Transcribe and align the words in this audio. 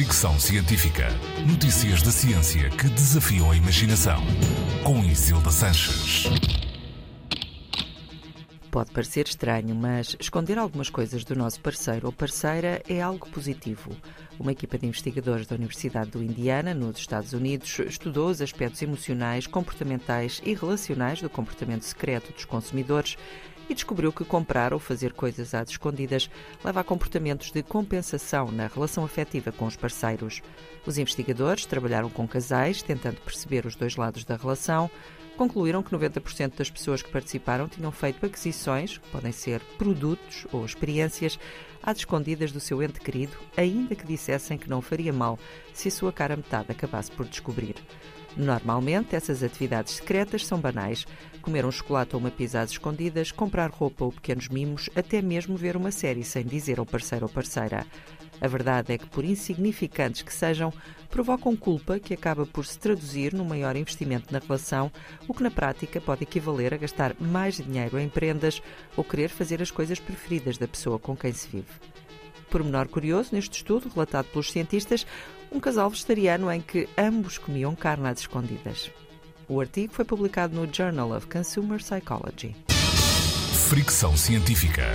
Fricção 0.00 0.40
Científica. 0.40 1.08
Notícias 1.46 2.00
da 2.00 2.10
ciência 2.10 2.70
que 2.70 2.88
desafiam 2.88 3.50
a 3.50 3.54
imaginação. 3.54 4.18
Com 4.82 5.04
Isilda 5.04 5.50
Sanches. 5.50 6.24
Pode 8.70 8.92
parecer 8.92 9.26
estranho, 9.28 9.74
mas 9.74 10.16
esconder 10.18 10.56
algumas 10.56 10.88
coisas 10.88 11.22
do 11.22 11.36
nosso 11.36 11.60
parceiro 11.60 12.06
ou 12.06 12.12
parceira 12.14 12.82
é 12.88 13.02
algo 13.02 13.28
positivo. 13.28 13.90
Uma 14.38 14.52
equipa 14.52 14.78
de 14.78 14.86
investigadores 14.86 15.46
da 15.46 15.56
Universidade 15.56 16.12
do 16.12 16.22
Indiana, 16.22 16.72
nos 16.72 16.96
Estados 16.96 17.34
Unidos, 17.34 17.78
estudou 17.80 18.30
os 18.30 18.40
aspectos 18.40 18.80
emocionais, 18.80 19.46
comportamentais 19.46 20.40
e 20.42 20.54
relacionais 20.54 21.20
do 21.20 21.28
comportamento 21.28 21.82
secreto 21.82 22.32
dos 22.32 22.46
consumidores 22.46 23.18
e 23.70 23.74
descobriu 23.74 24.12
que 24.12 24.24
comprar 24.24 24.74
ou 24.74 24.80
fazer 24.80 25.12
coisas 25.12 25.54
às 25.54 25.70
escondidas 25.70 26.28
leva 26.64 26.80
a 26.80 26.84
comportamentos 26.84 27.52
de 27.52 27.62
compensação 27.62 28.50
na 28.50 28.66
relação 28.66 29.04
afetiva 29.04 29.52
com 29.52 29.64
os 29.64 29.76
parceiros. 29.76 30.42
Os 30.84 30.98
investigadores 30.98 31.64
trabalharam 31.66 32.10
com 32.10 32.26
casais, 32.26 32.82
tentando 32.82 33.20
perceber 33.20 33.64
os 33.64 33.76
dois 33.76 33.94
lados 33.94 34.24
da 34.24 34.34
relação. 34.34 34.90
Concluíram 35.36 35.84
que 35.84 35.94
90% 35.94 36.56
das 36.56 36.68
pessoas 36.68 37.00
que 37.00 37.12
participaram 37.12 37.68
tinham 37.68 37.92
feito 37.92 38.26
aquisições, 38.26 38.98
que 38.98 39.08
podem 39.08 39.30
ser 39.30 39.60
produtos 39.78 40.48
ou 40.52 40.64
experiências, 40.64 41.38
às 41.80 41.98
escondidas 41.98 42.50
do 42.50 42.58
seu 42.58 42.82
ente 42.82 43.00
querido, 43.00 43.36
ainda 43.56 43.94
que 43.94 44.04
dissessem 44.04 44.58
que 44.58 44.68
não 44.68 44.82
faria 44.82 45.12
mal 45.12 45.38
se 45.72 45.88
a 45.88 45.92
sua 45.92 46.12
cara 46.12 46.36
metade 46.36 46.72
acabasse 46.72 47.10
por 47.12 47.24
descobrir. 47.24 47.76
Normalmente, 48.36 49.16
essas 49.16 49.42
atividades 49.42 49.94
secretas 49.94 50.46
são 50.46 50.58
banais. 50.58 51.06
Comer 51.42 51.64
um 51.64 51.70
chocolate 51.70 52.14
ou 52.14 52.20
uma 52.20 52.30
pizza 52.30 52.60
às 52.60 52.70
escondidas, 52.70 53.32
comprar 53.32 53.70
roupa 53.70 54.04
ou 54.04 54.12
pequenos 54.12 54.48
mimos, 54.48 54.88
até 54.94 55.20
mesmo 55.20 55.56
ver 55.56 55.76
uma 55.76 55.90
série 55.90 56.22
sem 56.22 56.44
dizer 56.44 56.78
ao 56.78 56.86
parceiro 56.86 57.26
ou 57.26 57.32
parceira. 57.32 57.86
A 58.40 58.48
verdade 58.48 58.94
é 58.94 58.98
que, 58.98 59.06
por 59.06 59.24
insignificantes 59.24 60.22
que 60.22 60.32
sejam, 60.32 60.72
provocam 61.10 61.54
culpa 61.54 61.98
que 61.98 62.14
acaba 62.14 62.46
por 62.46 62.64
se 62.64 62.78
traduzir 62.78 63.34
num 63.34 63.44
maior 63.44 63.76
investimento 63.76 64.32
na 64.32 64.38
relação, 64.38 64.90
o 65.28 65.34
que 65.34 65.42
na 65.42 65.50
prática 65.50 66.00
pode 66.00 66.22
equivaler 66.22 66.72
a 66.72 66.78
gastar 66.78 67.14
mais 67.20 67.56
dinheiro 67.56 67.98
em 67.98 68.08
prendas 68.08 68.62
ou 68.96 69.04
querer 69.04 69.28
fazer 69.28 69.60
as 69.60 69.70
coisas 69.70 69.98
preferidas 69.98 70.56
da 70.56 70.66
pessoa 70.66 70.98
com 70.98 71.14
quem 71.14 71.32
se 71.32 71.48
vive. 71.48 71.68
Por 72.50 72.64
menor 72.64 72.88
curioso, 72.88 73.30
neste 73.32 73.58
estudo, 73.58 73.88
relatado 73.88 74.26
pelos 74.26 74.50
cientistas, 74.50 75.06
um 75.52 75.60
casal 75.60 75.88
vegetariano 75.88 76.50
em 76.50 76.60
que 76.60 76.88
ambos 76.98 77.38
comiam 77.38 77.74
carne 77.74 78.08
às 78.08 78.20
escondidas. 78.20 78.90
O 79.48 79.60
artigo 79.60 79.92
foi 79.92 80.04
publicado 80.04 80.54
no 80.54 80.72
Journal 80.72 81.12
of 81.12 81.26
Consumer 81.26 81.80
Psychology. 81.80 82.54
Fricção 83.68 84.16
Científica. 84.16 84.92